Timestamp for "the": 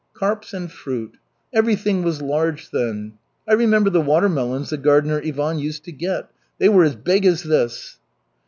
3.91-4.01, 4.71-4.77